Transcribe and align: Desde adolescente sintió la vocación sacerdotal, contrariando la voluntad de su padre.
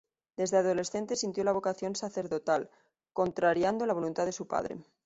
Desde 0.35 0.57
adolescente 0.57 1.15
sintió 1.15 1.43
la 1.43 1.51
vocación 1.51 1.95
sacerdotal, 1.95 2.71
contrariando 3.13 3.85
la 3.85 3.93
voluntad 3.93 4.25
de 4.25 4.31
su 4.31 4.47
padre. 4.47 4.77